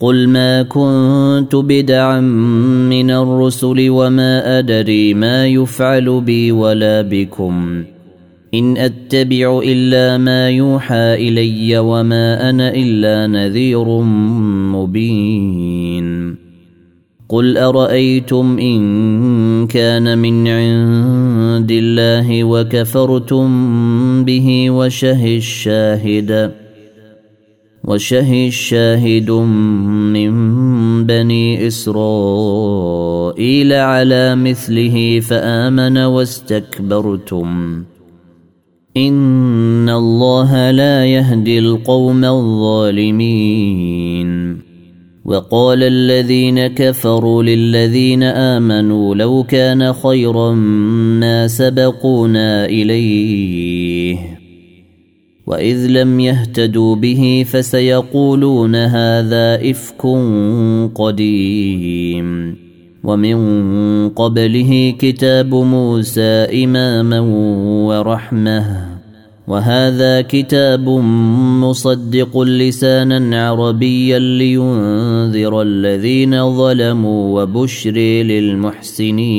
[0.00, 2.20] قل ما كنت بدعا
[2.90, 7.84] من الرسل وما أدري ما يفعل بي ولا بكم.
[8.54, 13.88] إن أتبع إلا ما يوحى إلي وما أنا إلا نذير
[14.72, 16.36] مبين.
[17.28, 23.48] قل أرأيتم إن كان من عند الله وكفرتم
[24.24, 26.67] به وشه الشاهد
[27.84, 30.32] وشهي الشاهد من
[31.06, 32.92] بني اسرائيل
[33.72, 37.82] على مثله فامن واستكبرتم
[38.96, 43.48] ان الله لا يهدي القوم الظالمين
[45.24, 50.52] وقال الذين كفروا للذين امنوا لو كان خيرا
[51.20, 54.37] ما سبقونا اليه
[55.48, 60.02] واذ لم يهتدوا به فسيقولون هذا افك
[60.94, 62.56] قديم
[63.04, 63.38] ومن
[64.08, 67.20] قبله كتاب موسى اماما
[67.88, 68.88] ورحمه
[69.48, 70.88] وهذا كتاب
[71.60, 79.38] مصدق لسانا عربيا لينذر الذين ظلموا وبشر للمحسنين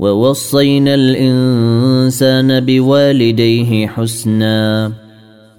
[0.00, 4.92] ووصينا الإنسان بوالديه حسنا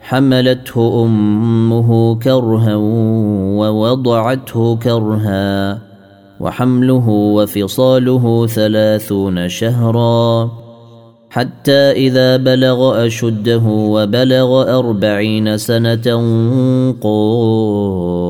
[0.00, 2.74] حملته أمه كرها
[3.60, 5.78] ووضعته كرها
[6.40, 10.50] وحمله وفصاله ثلاثون شهرا
[11.30, 16.06] حتى إذا بلغ أشده وبلغ أربعين سنة
[17.02, 18.29] قال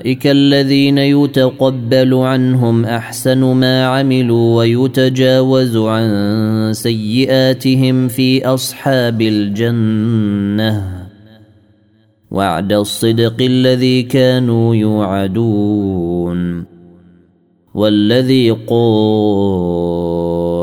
[0.00, 11.06] اولئك الذين يتقبل عنهم احسن ما عملوا ويتجاوز عن سيئاتهم في اصحاب الجنه
[12.30, 16.64] وعد الصدق الذي كانوا يوعدون
[17.74, 20.09] والذي قال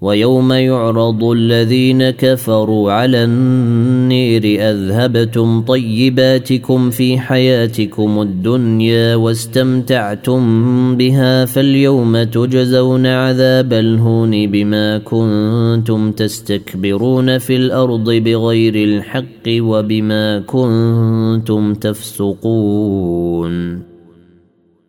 [0.00, 10.42] ويوم يعرض الذين كفروا على النير أذهبتم طيباتكم في حياتكم الدنيا واستمتعتم
[10.96, 23.16] بها فاليوم تجزون عذاب الهون بما كنتم تستكبرون في الأرض بغير الحق وبما كنتم تفسقون.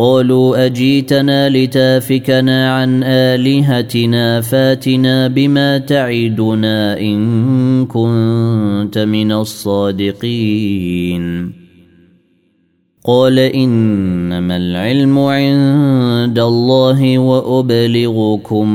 [0.00, 10.72] قالوا أجيتنا لتافكنا عن آلهتنا فاتنا بما تعدنا إن كنت من الصادقين.
[13.04, 18.68] قال إنما العلم عند الله وأبلغكم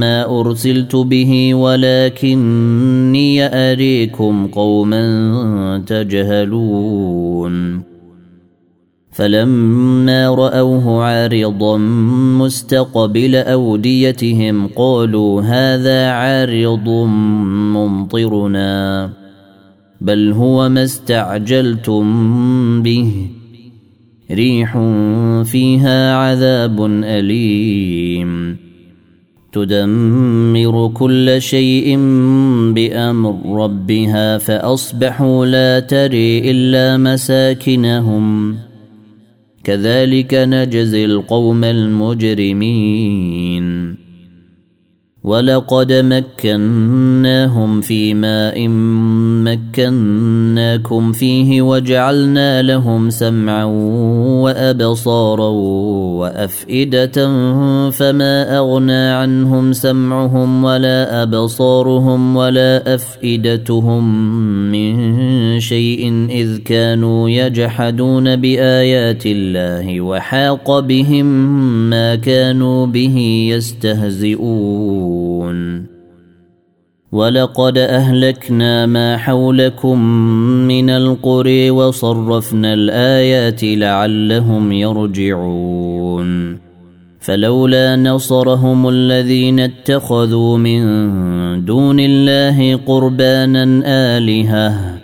[0.00, 7.82] ما أرسلت به ولكني أريكم قوما تجهلون.
[9.18, 11.76] فلما رأوه عارضا
[12.38, 16.88] مستقبل أوديتهم قالوا هذا عارض
[17.74, 19.10] ممطرنا
[20.00, 22.02] بل هو ما استعجلتم
[22.82, 23.26] به.
[24.30, 24.78] ريح
[25.44, 28.56] فيها عذاب أليم.
[29.52, 31.96] تدمر كل شيء
[32.74, 38.67] بأمر ربها فأصبحوا لا تري إلا مساكنهم.
[39.68, 43.08] كذلك نجزي القوم المجرمين.
[45.28, 48.68] ولقد مكناهم في ماء
[49.44, 53.64] مكناكم فيه وجعلنا لهم سمعا
[54.44, 55.48] وأبصارا
[56.18, 57.26] وأفئدة
[57.90, 64.04] فما أغنى عنهم سمعهم ولا أبصارهم ولا أفئدتهم
[64.72, 71.26] من شيء إذ كانوا يجحدون بآيات الله وحاق بهم
[71.90, 75.17] ما كانوا به يستهزئون.
[77.12, 80.00] ولقد أهلكنا ما حولكم
[80.68, 86.58] من القرى وصرفنا الآيات لعلهم يرجعون.
[87.20, 90.80] فلولا نصرهم الذين اتخذوا من
[91.64, 93.82] دون الله قربانا
[94.16, 94.98] آلهة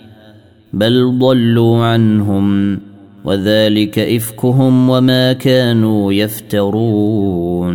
[0.73, 2.79] بل ضلوا عنهم
[3.25, 7.75] وذلك إفكهم وما كانوا يفترون.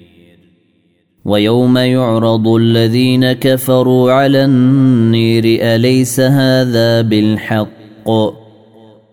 [1.25, 7.67] ويوم يعرض الذين كفروا على النير أليس هذا بالحق؟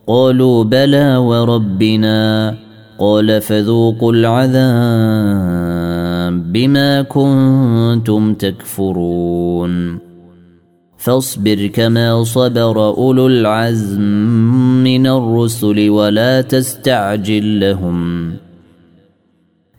[0.07, 2.55] قالوا بلى وربنا.
[2.99, 4.59] قال فذوقوا العذاب
[6.53, 9.99] بما كنتم تكفرون.
[10.97, 14.01] فاصبر كما صبر أولو العزم
[14.85, 18.33] من الرسل ولا تستعجل لهم.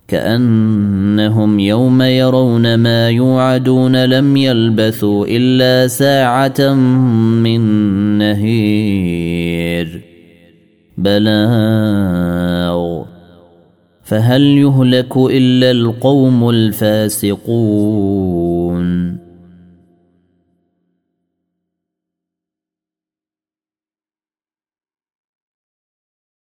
[0.10, 6.74] كأنهم يوم يرون ما يوعدون لم يلبثوا إلا ساعة
[7.44, 7.62] من
[8.18, 10.02] نهير.
[10.98, 13.04] بلاغ.
[14.04, 18.00] فهل يهلك إلا القوم الفاسقون؟